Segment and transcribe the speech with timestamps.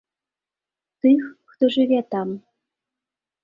[1.03, 1.21] Тых,
[1.53, 2.29] хто жыве там.